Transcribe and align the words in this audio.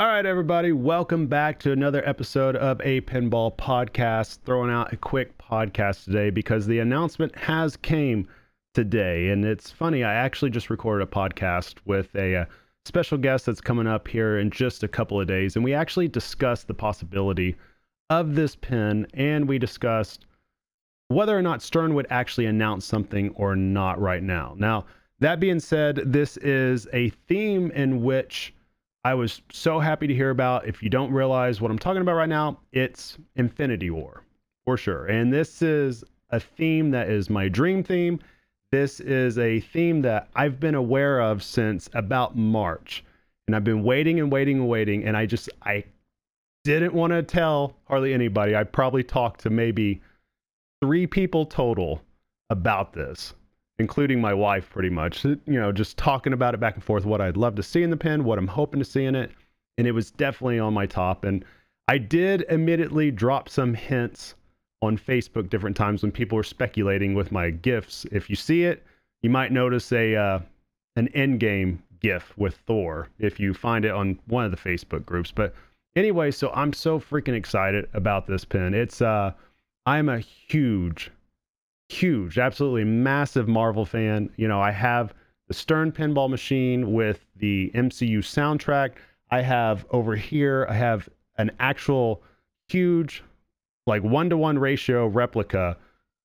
All 0.00 0.06
right, 0.06 0.24
everybody, 0.24 0.72
welcome 0.72 1.26
back 1.26 1.58
to 1.58 1.72
another 1.72 2.02
episode 2.08 2.56
of 2.56 2.80
a 2.80 3.02
pinball 3.02 3.54
podcast. 3.54 4.38
Throwing 4.46 4.70
out 4.70 4.94
a 4.94 4.96
quick 4.96 5.36
podcast 5.36 6.04
today 6.04 6.30
because 6.30 6.66
the 6.66 6.78
announcement 6.78 7.36
has 7.36 7.76
came 7.76 8.26
today, 8.72 9.28
and 9.28 9.44
it's 9.44 9.70
funny. 9.70 10.02
I 10.02 10.14
actually 10.14 10.52
just 10.52 10.70
recorded 10.70 11.06
a 11.06 11.10
podcast 11.10 11.74
with 11.84 12.16
a, 12.16 12.34
uh 12.34 12.44
special 12.86 13.18
guest 13.18 13.44
that's 13.44 13.60
coming 13.60 13.86
up 13.86 14.08
here 14.08 14.38
in 14.38 14.48
just 14.48 14.82
a 14.82 14.88
couple 14.88 15.20
of 15.20 15.26
days, 15.26 15.54
and 15.54 15.62
we 15.62 15.74
actually 15.74 16.08
discussed 16.08 16.66
the 16.66 16.72
possibility 16.72 17.54
of 18.08 18.34
this 18.34 18.56
pin, 18.56 19.06
and 19.12 19.46
we 19.46 19.58
discussed 19.58 20.24
whether 21.08 21.36
or 21.36 21.42
not 21.42 21.60
Stern 21.60 21.92
would 21.92 22.06
actually 22.08 22.46
announce 22.46 22.86
something 22.86 23.28
or 23.34 23.54
not 23.54 24.00
right 24.00 24.22
now. 24.22 24.54
Now, 24.56 24.86
that 25.18 25.40
being 25.40 25.60
said, 25.60 25.96
this 26.06 26.38
is 26.38 26.88
a 26.94 27.10
theme 27.28 27.70
in 27.72 28.02
which 28.02 28.54
I 29.02 29.14
was 29.14 29.40
so 29.50 29.80
happy 29.80 30.06
to 30.06 30.14
hear 30.14 30.30
about. 30.30 30.66
If 30.66 30.82
you 30.82 30.90
don't 30.90 31.12
realize 31.12 31.60
what 31.60 31.70
I'm 31.70 31.78
talking 31.78 32.02
about 32.02 32.16
right 32.16 32.28
now, 32.28 32.58
it's 32.72 33.16
Infinity 33.36 33.90
War 33.90 34.22
for 34.66 34.76
sure. 34.76 35.06
And 35.06 35.32
this 35.32 35.62
is 35.62 36.04
a 36.30 36.38
theme 36.38 36.90
that 36.90 37.08
is 37.08 37.30
my 37.30 37.48
dream 37.48 37.82
theme. 37.82 38.20
This 38.72 39.00
is 39.00 39.38
a 39.38 39.60
theme 39.60 40.02
that 40.02 40.28
I've 40.34 40.60
been 40.60 40.74
aware 40.74 41.20
of 41.20 41.42
since 41.42 41.88
about 41.94 42.36
March. 42.36 43.02
And 43.46 43.56
I've 43.56 43.64
been 43.64 43.82
waiting 43.82 44.20
and 44.20 44.30
waiting 44.30 44.58
and 44.58 44.68
waiting. 44.68 45.04
And 45.04 45.16
I 45.16 45.24
just, 45.26 45.48
I 45.62 45.84
didn't 46.64 46.92
want 46.92 47.12
to 47.12 47.22
tell 47.22 47.74
hardly 47.84 48.12
anybody. 48.12 48.54
I 48.54 48.64
probably 48.64 49.02
talked 49.02 49.40
to 49.40 49.50
maybe 49.50 50.02
three 50.82 51.06
people 51.06 51.46
total 51.46 52.02
about 52.50 52.92
this 52.92 53.32
including 53.80 54.20
my 54.20 54.32
wife 54.32 54.70
pretty 54.70 54.90
much 54.90 55.24
you 55.24 55.40
know 55.46 55.72
just 55.72 55.96
talking 55.96 56.32
about 56.32 56.54
it 56.54 56.60
back 56.60 56.74
and 56.74 56.84
forth 56.84 57.04
what 57.04 57.20
i'd 57.20 57.36
love 57.36 57.56
to 57.56 57.62
see 57.62 57.82
in 57.82 57.90
the 57.90 57.96
pen 57.96 58.22
what 58.22 58.38
i'm 58.38 58.46
hoping 58.46 58.78
to 58.78 58.84
see 58.84 59.04
in 59.04 59.16
it 59.16 59.32
and 59.78 59.86
it 59.86 59.92
was 59.92 60.10
definitely 60.10 60.58
on 60.58 60.74
my 60.74 60.84
top. 60.84 61.24
And 61.24 61.44
i 61.88 61.96
did 61.96 62.44
immediately 62.50 63.10
drop 63.10 63.48
some 63.48 63.74
hints 63.74 64.34
on 64.82 64.96
facebook 64.96 65.50
different 65.50 65.76
times 65.76 66.02
when 66.02 66.12
people 66.12 66.36
were 66.36 66.44
speculating 66.44 67.14
with 67.14 67.32
my 67.32 67.50
gifts 67.50 68.06
if 68.12 68.30
you 68.30 68.36
see 68.36 68.64
it 68.64 68.84
you 69.22 69.30
might 69.30 69.52
notice 69.52 69.90
a 69.92 70.14
uh, 70.14 70.38
an 70.96 71.08
end 71.08 71.40
game 71.40 71.82
gif 72.00 72.36
with 72.36 72.56
thor 72.66 73.08
if 73.18 73.40
you 73.40 73.52
find 73.52 73.84
it 73.84 73.90
on 73.90 74.18
one 74.26 74.44
of 74.44 74.50
the 74.50 74.56
facebook 74.56 75.04
groups. 75.04 75.30
But 75.30 75.54
anyway 75.96 76.30
so 76.30 76.50
i'm 76.54 76.72
so 76.72 77.00
freaking 77.00 77.34
excited 77.34 77.88
about 77.94 78.26
this 78.26 78.44
pen. 78.44 78.74
It's 78.74 79.00
uh 79.00 79.32
i'm 79.86 80.08
a 80.08 80.18
huge 80.18 81.10
huge, 81.90 82.38
absolutely 82.38 82.84
massive 82.84 83.48
Marvel 83.48 83.84
fan. 83.84 84.30
You 84.36 84.48
know, 84.48 84.60
I 84.60 84.70
have 84.70 85.14
the 85.48 85.54
Stern 85.54 85.92
pinball 85.92 86.30
machine 86.30 86.92
with 86.92 87.26
the 87.36 87.70
MCU 87.74 88.18
soundtrack. 88.18 88.92
I 89.30 89.42
have 89.42 89.84
over 89.90 90.14
here, 90.16 90.66
I 90.68 90.74
have 90.74 91.08
an 91.36 91.50
actual 91.58 92.22
huge, 92.68 93.22
like 93.86 94.02
one 94.02 94.30
to 94.30 94.36
one 94.36 94.58
ratio 94.58 95.06
replica 95.06 95.76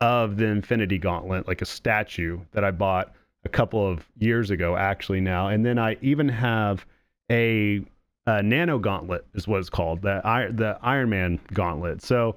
of 0.00 0.36
the 0.36 0.46
Infinity 0.46 0.98
Gauntlet, 0.98 1.46
like 1.46 1.62
a 1.62 1.66
statue 1.66 2.40
that 2.52 2.64
I 2.64 2.70
bought 2.70 3.14
a 3.44 3.48
couple 3.48 3.86
of 3.86 4.06
years 4.18 4.50
ago, 4.50 4.76
actually 4.76 5.20
now. 5.20 5.48
And 5.48 5.64
then 5.64 5.78
I 5.78 5.96
even 6.02 6.28
have 6.28 6.84
a, 7.30 7.82
Nano 8.26 8.78
Gauntlet, 8.78 9.26
is 9.34 9.46
what 9.46 9.60
it's 9.60 9.70
called, 9.70 10.02
the 10.02 10.20
the 10.54 10.78
Iron 10.82 11.10
Man 11.10 11.38
Gauntlet. 11.52 12.02
So 12.02 12.36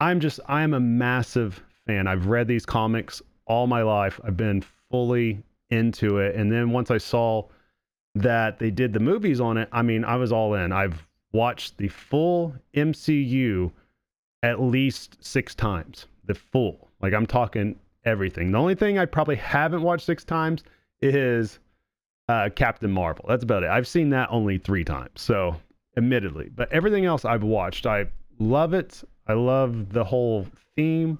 I'm 0.00 0.20
just 0.20 0.40
I'm 0.46 0.74
a 0.74 0.80
massive 0.80 1.62
fan. 1.86 2.06
I've 2.06 2.26
read 2.26 2.48
these 2.48 2.66
comics 2.66 3.22
all 3.46 3.66
my 3.66 3.82
life. 3.82 4.20
I've 4.24 4.36
been 4.36 4.64
fully 4.90 5.42
into 5.70 6.18
it. 6.18 6.36
And 6.36 6.50
then 6.50 6.70
once 6.70 6.90
I 6.90 6.98
saw 6.98 7.48
that 8.14 8.58
they 8.58 8.70
did 8.70 8.92
the 8.92 9.00
movies 9.00 9.40
on 9.40 9.56
it, 9.56 9.68
I 9.72 9.82
mean, 9.82 10.04
I 10.04 10.16
was 10.16 10.32
all 10.32 10.54
in. 10.54 10.72
I've 10.72 11.06
watched 11.32 11.78
the 11.78 11.88
full 11.88 12.54
MCU 12.74 13.70
at 14.42 14.60
least 14.60 15.16
six 15.24 15.54
times. 15.54 16.06
The 16.26 16.34
full. 16.34 16.88
Like 17.00 17.14
I'm 17.14 17.26
talking 17.26 17.76
everything. 18.04 18.52
The 18.52 18.58
only 18.58 18.74
thing 18.74 18.98
I 18.98 19.06
probably 19.06 19.36
haven't 19.36 19.82
watched 19.82 20.06
six 20.06 20.24
times 20.24 20.62
is 21.00 21.58
uh, 22.28 22.48
Captain 22.54 22.90
Marvel. 22.90 23.24
That's 23.28 23.44
about 23.44 23.62
it. 23.62 23.70
I've 23.70 23.88
seen 23.88 24.10
that 24.10 24.28
only 24.30 24.58
three 24.58 24.84
times. 24.84 25.20
So, 25.20 25.56
admittedly, 25.96 26.50
but 26.54 26.72
everything 26.72 27.04
else 27.04 27.24
I've 27.24 27.42
watched, 27.42 27.86
I 27.86 28.06
love 28.38 28.74
it. 28.74 29.02
I 29.26 29.34
love 29.34 29.92
the 29.92 30.04
whole 30.04 30.46
theme. 30.76 31.18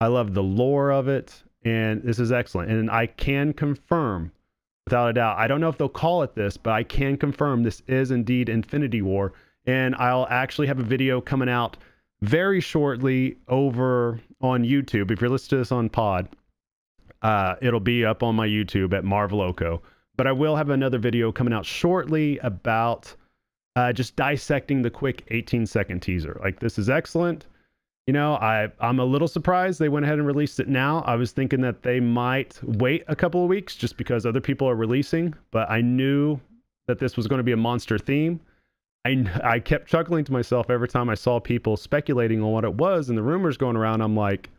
I 0.00 0.08
love 0.08 0.34
the 0.34 0.42
lore 0.42 0.90
of 0.90 1.08
it, 1.08 1.42
and 1.64 2.02
this 2.02 2.18
is 2.18 2.30
excellent. 2.30 2.70
And 2.70 2.90
I 2.90 3.06
can 3.06 3.52
confirm, 3.52 4.30
without 4.84 5.08
a 5.08 5.12
doubt, 5.14 5.38
I 5.38 5.46
don't 5.46 5.60
know 5.60 5.68
if 5.68 5.78
they'll 5.78 5.88
call 5.88 6.22
it 6.22 6.34
this, 6.34 6.56
but 6.56 6.72
I 6.72 6.82
can 6.82 7.16
confirm 7.16 7.62
this 7.62 7.82
is 7.86 8.10
indeed 8.10 8.48
Infinity 8.48 9.00
War. 9.00 9.32
And 9.66 9.94
I'll 9.96 10.26
actually 10.28 10.66
have 10.66 10.78
a 10.78 10.84
video 10.84 11.20
coming 11.20 11.48
out 11.48 11.76
very 12.20 12.60
shortly 12.60 13.36
over 13.48 14.20
on 14.40 14.64
YouTube. 14.64 15.10
If 15.10 15.20
you're 15.20 15.30
listening 15.30 15.50
to 15.50 15.56
this 15.58 15.72
on 15.72 15.88
Pod, 15.88 16.28
uh, 17.22 17.56
it'll 17.62 17.80
be 17.80 18.04
up 18.04 18.22
on 18.22 18.36
my 18.36 18.46
YouTube 18.46 18.92
at 18.92 19.02
Marveloco. 19.02 19.80
But 20.16 20.26
I 20.26 20.32
will 20.32 20.56
have 20.56 20.70
another 20.70 20.98
video 20.98 21.32
coming 21.32 21.52
out 21.52 21.66
shortly 21.66 22.38
about 22.38 23.14
uh, 23.76 23.92
just 23.92 24.14
dissecting 24.14 24.82
the 24.82 24.90
quick 24.90 25.24
18 25.28 25.66
second 25.66 26.00
teaser. 26.00 26.38
Like, 26.42 26.60
this 26.60 26.78
is 26.78 26.88
excellent 26.88 27.46
you 28.06 28.12
know, 28.12 28.34
I 28.34 28.68
I'm 28.80 29.00
a 29.00 29.04
little 29.04 29.28
surprised 29.28 29.80
they 29.80 29.88
went 29.88 30.04
ahead 30.04 30.18
and 30.18 30.26
released 30.26 30.60
it 30.60 30.68
now. 30.68 31.02
I 31.06 31.16
was 31.16 31.32
thinking 31.32 31.60
that 31.62 31.82
they 31.82 31.98
might 31.98 32.58
wait 32.62 33.04
a 33.08 33.16
couple 33.16 33.42
of 33.42 33.48
weeks 33.48 33.74
just 33.74 33.96
because 33.96 34.24
other 34.24 34.40
people 34.40 34.68
are 34.68 34.76
releasing, 34.76 35.34
but 35.50 35.68
I 35.70 35.80
knew 35.80 36.38
that 36.86 37.00
this 37.00 37.16
was 37.16 37.26
going 37.26 37.38
to 37.38 37.44
be 37.44 37.52
a 37.52 37.56
monster 37.56 37.98
theme. 37.98 38.40
I 39.04 39.24
I 39.42 39.58
kept 39.58 39.88
chuckling 39.88 40.24
to 40.24 40.32
myself 40.32 40.70
every 40.70 40.88
time 40.88 41.08
I 41.08 41.14
saw 41.14 41.40
people 41.40 41.76
speculating 41.76 42.42
on 42.42 42.52
what 42.52 42.64
it 42.64 42.74
was 42.74 43.08
and 43.08 43.18
the 43.18 43.22
rumors 43.22 43.56
going 43.56 43.76
around. 43.76 44.00
I'm 44.02 44.16
like, 44.16 44.50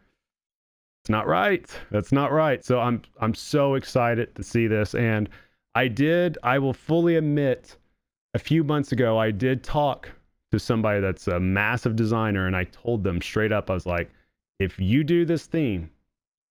it's 1.01 1.09
not 1.09 1.25
right. 1.25 1.69
That's 1.89 2.11
not 2.11 2.33
right. 2.33 2.65
So 2.65 2.81
I'm 2.81 3.01
I'm 3.21 3.33
so 3.33 3.75
excited 3.75 4.35
to 4.35 4.43
see 4.43 4.67
this 4.67 4.93
and 4.93 5.29
I 5.73 5.87
did 5.87 6.37
I 6.43 6.59
will 6.59 6.73
fully 6.73 7.15
admit 7.15 7.77
a 8.33 8.39
few 8.39 8.65
months 8.65 8.91
ago 8.91 9.17
I 9.17 9.31
did 9.31 9.63
talk 9.63 10.09
to 10.51 10.59
somebody 10.59 11.01
that's 11.01 11.27
a 11.27 11.39
massive 11.39 11.95
designer 11.95 12.47
and 12.47 12.55
I 12.55 12.65
told 12.65 13.03
them 13.03 13.21
straight 13.21 13.51
up, 13.51 13.69
I 13.69 13.73
was 13.73 13.85
like, 13.85 14.09
if 14.59 14.79
you 14.79 15.03
do 15.03 15.25
this 15.25 15.45
theme, 15.45 15.89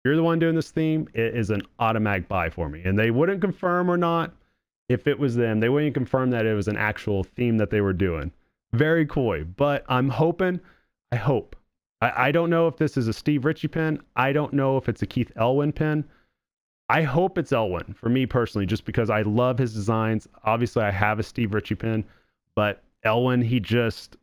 you're 0.05 0.17
the 0.17 0.23
one 0.23 0.39
doing 0.39 0.55
this 0.55 0.71
theme, 0.71 1.09
it 1.13 1.35
is 1.35 1.51
an 1.51 1.63
automatic 1.79 2.29
buy 2.29 2.49
for 2.49 2.69
me. 2.69 2.83
And 2.85 2.99
they 2.99 3.11
wouldn't 3.11 3.41
confirm 3.41 3.91
or 3.91 3.97
not 3.97 4.33
if 4.89 5.07
it 5.07 5.19
was 5.19 5.37
them. 5.37 5.61
They 5.61 5.69
wouldn't 5.69 5.95
confirm 5.95 6.31
that 6.31 6.47
it 6.47 6.55
was 6.55 6.69
an 6.69 6.77
actual 6.77 7.25
theme 7.25 7.59
that 7.59 7.71
they 7.71 7.81
were 7.81 7.93
doing. 7.93 8.31
Very 8.73 9.05
coy. 9.05 9.45
But 9.45 9.85
I'm 9.89 10.09
hoping, 10.09 10.61
I 11.13 11.17
hope. 11.17 11.57
I, 12.01 12.29
I 12.29 12.33
don't 12.33 12.51
know 12.51 12.67
if 12.67 12.77
this 12.77 12.97
is 12.97 13.09
a 13.09 13.13
Steve 13.13 13.45
Ritchie 13.45 13.69
pin. 13.69 14.01
I 14.17 14.33
don't 14.33 14.53
know 14.53 14.77
if 14.77 14.89
it's 14.89 15.03
a 15.03 15.07
Keith 15.07 15.33
Elwin 15.37 15.73
pin. 15.73 16.05
I 16.89 17.03
hope 17.03 17.39
it's 17.39 17.53
Elwin 17.53 17.95
for 17.95 18.09
me 18.09 18.27
personally, 18.27 18.67
just 18.67 18.85
because 18.85 19.11
I 19.11 19.23
love 19.23 19.59
his 19.59 19.75
designs. 19.75 20.27
Obviously, 20.45 20.83
I 20.83 20.91
have 20.91 21.19
a 21.19 21.23
Steve 21.23 21.55
Ritchie 21.55 21.77
pin, 21.77 22.05
but 22.57 22.83
Elwin, 23.05 23.43
he 23.43 23.61
just 23.61 24.17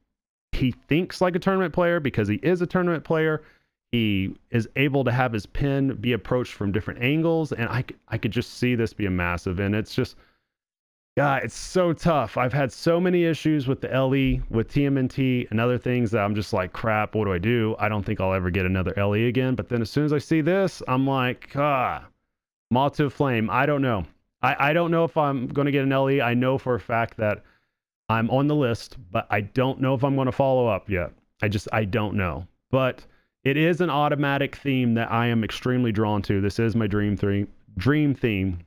he 0.51 0.71
thinks 0.71 1.21
like 1.21 1.35
a 1.35 1.39
tournament 1.39 1.73
player 1.73 1.99
because 1.99 2.27
he 2.27 2.35
is 2.35 2.61
a 2.61 2.67
tournament 2.67 3.03
player. 3.03 3.43
He 3.91 4.35
is 4.51 4.67
able 4.75 5.03
to 5.05 5.11
have 5.11 5.31
his 5.31 5.45
pin 5.45 5.95
be 5.95 6.13
approached 6.13 6.53
from 6.53 6.71
different 6.71 7.01
angles, 7.01 7.51
and 7.51 7.69
I 7.69 7.85
I 8.09 8.17
could 8.17 8.31
just 8.31 8.55
see 8.55 8.75
this 8.75 8.93
being 8.93 9.15
massive. 9.15 9.59
And 9.59 9.73
it's 9.73 9.95
just, 9.95 10.17
God, 11.15 11.43
it's 11.43 11.55
so 11.55 11.93
tough. 11.93 12.38
I've 12.38 12.53
had 12.53 12.71
so 12.71 12.99
many 12.99 13.23
issues 13.23 13.67
with 13.67 13.79
the 13.81 13.88
LE, 13.88 14.43
with 14.49 14.69
TMNT, 14.69 15.49
and 15.51 15.59
other 15.59 15.77
things 15.77 16.11
that 16.11 16.19
I'm 16.19 16.35
just 16.35 16.51
like, 16.51 16.73
crap. 16.73 17.15
What 17.15 17.25
do 17.25 17.33
I 17.33 17.38
do? 17.38 17.75
I 17.79 17.88
don't 17.88 18.05
think 18.05 18.19
I'll 18.19 18.33
ever 18.33 18.49
get 18.49 18.65
another 18.65 18.94
LE 18.97 19.27
again. 19.27 19.55
But 19.55 19.69
then 19.69 19.81
as 19.81 19.89
soon 19.89 20.05
as 20.05 20.11
I 20.11 20.19
see 20.19 20.41
this, 20.41 20.83
I'm 20.88 21.07
like, 21.07 21.51
ah, 21.55 22.05
to 22.94 23.09
flame. 23.09 23.49
I 23.49 23.65
don't 23.65 23.81
know. 23.81 24.05
I 24.41 24.69
I 24.71 24.73
don't 24.73 24.91
know 24.91 25.05
if 25.05 25.15
I'm 25.15 25.47
going 25.47 25.65
to 25.65 25.71
get 25.71 25.83
an 25.83 25.89
LE. 25.89 26.21
I 26.21 26.33
know 26.33 26.57
for 26.57 26.75
a 26.75 26.79
fact 26.79 27.15
that 27.17 27.44
I'm 28.09 28.29
on 28.29 28.47
the 28.47 28.56
list, 28.56 28.98
but 29.12 29.27
I 29.30 29.42
don't 29.42 29.81
know 29.81 29.94
if 29.94 30.04
I'm 30.04 30.15
going 30.15 30.27
to 30.27 30.31
follow 30.31 30.68
up 30.68 30.89
yet. 30.89 31.12
I 31.42 31.48
just, 31.48 31.68
I 31.74 31.86
don't 31.86 32.15
know. 32.15 32.48
But 32.71 33.06
it 33.44 33.57
is 33.57 33.81
an 33.81 33.89
automatic 33.89 34.56
theme 34.56 34.94
that 34.95 35.12
I 35.12 35.27
am 35.27 35.44
extremely 35.44 35.92
drawn 35.92 36.21
to. 36.24 36.42
This 36.42 36.59
is 36.59 36.75
my 36.75 36.88
dream 36.88 37.18
theme, 37.18 37.48
dream 37.77 38.13
theme, 38.13 38.59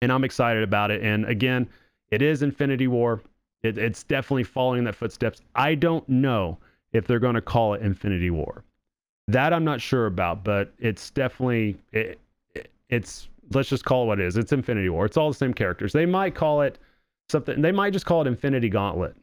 and 0.00 0.12
I'm 0.12 0.24
excited 0.24 0.62
about 0.62 0.90
it. 0.90 1.02
And 1.02 1.24
again, 1.26 1.68
it 2.10 2.22
is 2.22 2.42
Infinity 2.42 2.88
War. 2.88 3.20
It, 3.62 3.78
it's 3.78 4.02
definitely 4.02 4.44
following 4.44 4.80
in 4.80 4.84
that 4.84 4.96
footsteps. 4.96 5.40
I 5.54 5.74
don't 5.74 6.06
know 6.08 6.58
if 6.92 7.06
they're 7.06 7.20
going 7.20 7.34
to 7.34 7.40
call 7.40 7.74
it 7.74 7.82
Infinity 7.82 8.30
War. 8.30 8.64
That 9.28 9.52
I'm 9.52 9.64
not 9.64 9.80
sure 9.80 10.06
about, 10.06 10.42
but 10.44 10.72
it's 10.78 11.10
definitely 11.10 11.78
it, 11.92 12.18
it, 12.54 12.70
it's 12.90 13.28
let's 13.52 13.68
just 13.68 13.84
call 13.84 14.04
it 14.04 14.06
what 14.06 14.20
it 14.20 14.26
is. 14.26 14.36
It's 14.36 14.52
Infinity 14.52 14.88
War. 14.88 15.06
It's 15.06 15.16
all 15.16 15.30
the 15.30 15.36
same 15.36 15.54
characters. 15.54 15.92
They 15.92 16.06
might 16.06 16.34
call 16.34 16.62
it 16.62 16.78
something. 17.28 17.62
They 17.62 17.72
might 17.72 17.92
just 17.92 18.06
call 18.06 18.22
it 18.22 18.26
Infinity 18.26 18.68
Gauntlet, 18.68 19.16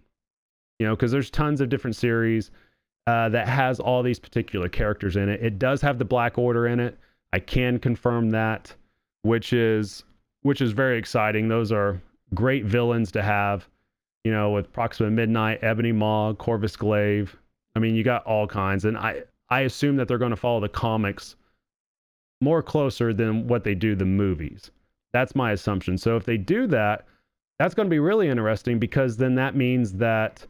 you 0.80 0.88
know, 0.88 0.96
because 0.96 1.12
there's 1.12 1.30
tons 1.30 1.62
of 1.62 1.69
different 1.69 1.96
series 1.96 2.51
uh, 3.07 3.30
that 3.30 3.48
has 3.48 3.80
all 3.80 4.04
these 4.04 4.19
particular 4.19 4.69
characters 4.69 5.16
in 5.16 5.30
it. 5.30 5.42
It 5.44 5.60
does 5.60 5.81
have 5.81 5.98
the 6.00 6.06
Black 6.06 6.38
Order 6.38 6.68
in 6.68 6.80
it. 6.80 6.98
I 7.34 7.40
can 7.40 7.80
confirm 7.80 8.30
that, 8.31 8.74
which 9.24 9.54
is 9.54 10.04
which 10.44 10.62
is 10.62 10.72
very 10.72 10.98
exciting. 10.98 11.48
Those 11.48 11.72
are 11.72 12.01
great 12.34 12.66
villains 12.66 13.12
to 13.13 13.22
have. 13.22 13.68
you 14.24 14.31
know, 14.31 14.52
with 14.52 14.72
Proxima 14.74 15.10
Midnight, 15.10 15.60
Ebony 15.63 15.92
Maw, 15.92 16.34
Corvus 16.34 16.75
Glaive. 16.75 17.36
I 17.75 17.80
mean, 17.80 17.95
you 17.95 18.04
got 18.04 18.25
all 18.25 18.48
kinds, 18.48 18.86
and 18.86 18.98
I 18.98 19.24
I 19.50 19.62
assume 19.62 19.95
that 19.98 20.07
they're 20.07 20.18
going 20.18 20.31
to 20.31 20.36
follow 20.36 20.60
the 20.60 20.69
comics 20.69 21.36
more 22.42 22.62
closer 22.62 23.13
than 23.13 23.48
what 23.48 23.63
they 23.63 23.75
do 23.75 23.95
the 23.95 24.06
movies. 24.06 24.72
That's 25.13 25.36
my 25.36 25.52
assumption. 25.52 25.98
So 25.98 26.16
if 26.16 26.25
they 26.25 26.38
do 26.38 26.68
that, 26.68 27.06
that's 27.60 27.76
going 27.76 27.86
to 27.86 27.90
be 27.90 28.00
really 28.00 28.30
interesting 28.30 28.80
because 28.80 29.18
then 29.18 29.36
that 29.36 29.56
means 29.56 29.94
that 29.94 30.46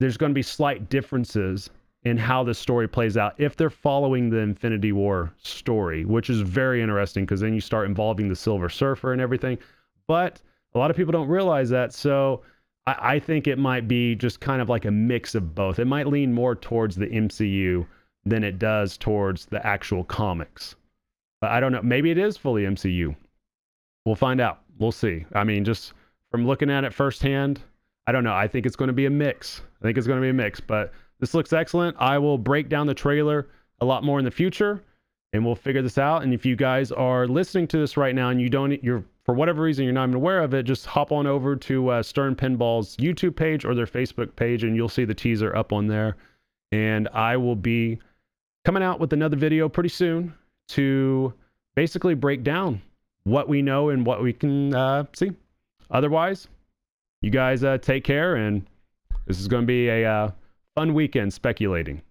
there's 0.00 0.16
going 0.16 0.30
to 0.30 0.34
be 0.34 0.42
slight 0.42 0.88
differences 0.88 1.70
in 2.04 2.16
how 2.16 2.42
the 2.42 2.54
story 2.54 2.88
plays 2.88 3.16
out 3.16 3.34
if 3.38 3.56
they're 3.56 3.70
following 3.70 4.30
the 4.30 4.38
Infinity 4.38 4.92
War 4.92 5.32
story, 5.38 6.04
which 6.04 6.30
is 6.30 6.40
very 6.40 6.80
interesting 6.80 7.24
because 7.24 7.40
then 7.40 7.52
you 7.52 7.60
start 7.60 7.86
involving 7.86 8.28
the 8.28 8.36
Silver 8.36 8.68
Surfer 8.68 9.12
and 9.12 9.20
everything. 9.20 9.58
But 10.06 10.40
a 10.74 10.78
lot 10.78 10.90
of 10.90 10.96
people 10.96 11.12
don't 11.12 11.28
realize 11.28 11.68
that. 11.70 11.92
So 11.92 12.42
I, 12.86 12.96
I 13.14 13.18
think 13.18 13.46
it 13.46 13.58
might 13.58 13.86
be 13.86 14.14
just 14.14 14.40
kind 14.40 14.62
of 14.62 14.68
like 14.68 14.84
a 14.84 14.90
mix 14.90 15.34
of 15.34 15.54
both. 15.54 15.78
It 15.78 15.86
might 15.86 16.06
lean 16.06 16.32
more 16.32 16.54
towards 16.54 16.96
the 16.96 17.08
MCU 17.08 17.86
than 18.24 18.44
it 18.44 18.58
does 18.58 18.96
towards 18.96 19.46
the 19.46 19.64
actual 19.66 20.04
comics. 20.04 20.76
But 21.40 21.50
I 21.50 21.60
don't 21.60 21.72
know. 21.72 21.82
Maybe 21.82 22.10
it 22.10 22.18
is 22.18 22.36
fully 22.36 22.62
MCU. 22.62 23.14
We'll 24.06 24.14
find 24.14 24.40
out. 24.40 24.60
We'll 24.78 24.92
see. 24.92 25.26
I 25.34 25.44
mean, 25.44 25.64
just 25.64 25.92
from 26.30 26.46
looking 26.46 26.70
at 26.70 26.84
it 26.84 26.92
firsthand, 26.92 27.60
I 28.06 28.12
don't 28.12 28.24
know. 28.24 28.34
I 28.34 28.48
think 28.48 28.66
it's 28.66 28.76
going 28.76 28.88
to 28.88 28.94
be 28.94 29.06
a 29.06 29.10
mix. 29.10 29.62
I 29.80 29.84
think 29.84 29.98
it's 29.98 30.06
going 30.06 30.18
to 30.18 30.24
be 30.24 30.30
a 30.30 30.34
mix, 30.34 30.60
but 30.60 30.92
this 31.20 31.34
looks 31.34 31.52
excellent. 31.52 31.96
I 31.98 32.18
will 32.18 32.38
break 32.38 32.68
down 32.68 32.86
the 32.86 32.94
trailer 32.94 33.48
a 33.80 33.84
lot 33.84 34.04
more 34.04 34.18
in 34.18 34.24
the 34.24 34.30
future 34.30 34.82
and 35.32 35.44
we'll 35.44 35.54
figure 35.54 35.82
this 35.82 35.98
out. 35.98 36.22
And 36.22 36.32
if 36.32 36.46
you 36.46 36.56
guys 36.56 36.90
are 36.90 37.26
listening 37.26 37.66
to 37.68 37.78
this 37.78 37.96
right 37.96 38.14
now 38.14 38.30
and 38.30 38.40
you 38.40 38.48
don't, 38.48 38.82
you're 38.82 39.04
for 39.24 39.34
whatever 39.34 39.62
reason 39.62 39.84
you're 39.84 39.92
not 39.92 40.04
even 40.04 40.14
aware 40.14 40.42
of 40.42 40.54
it, 40.54 40.62
just 40.62 40.86
hop 40.86 41.12
on 41.12 41.26
over 41.26 41.54
to 41.54 41.88
uh, 41.90 42.02
Stern 42.02 42.34
Pinball's 42.34 42.96
YouTube 42.96 43.36
page 43.36 43.64
or 43.64 43.74
their 43.74 43.86
Facebook 43.86 44.34
page, 44.36 44.64
and 44.64 44.74
you'll 44.74 44.88
see 44.88 45.04
the 45.04 45.14
teaser 45.14 45.54
up 45.54 45.72
on 45.72 45.86
there. 45.86 46.16
And 46.72 47.08
I 47.12 47.36
will 47.36 47.56
be 47.56 47.98
coming 48.64 48.82
out 48.82 49.00
with 49.00 49.12
another 49.12 49.36
video 49.36 49.68
pretty 49.68 49.90
soon 49.90 50.32
to 50.68 51.34
basically 51.74 52.14
break 52.14 52.42
down 52.42 52.80
what 53.24 53.48
we 53.48 53.60
know 53.60 53.90
and 53.90 54.06
what 54.06 54.22
we 54.22 54.32
can 54.32 54.74
uh, 54.74 55.04
see. 55.14 55.32
Otherwise, 55.90 56.48
you 57.22 57.30
guys 57.30 57.64
uh, 57.64 57.78
take 57.78 58.04
care, 58.04 58.36
and 58.36 58.66
this 59.26 59.40
is 59.40 59.48
going 59.48 59.62
to 59.62 59.66
be 59.66 59.88
a 59.88 60.04
uh, 60.04 60.30
fun 60.74 60.94
weekend 60.94 61.32
speculating. 61.32 62.02